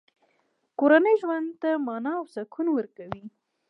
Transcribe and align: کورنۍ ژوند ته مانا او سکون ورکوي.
کورنۍ 0.79 1.15
ژوند 1.21 1.47
ته 1.61 1.69
مانا 1.85 2.11
او 2.19 2.25
سکون 2.33 2.67
ورکوي. 2.71 3.23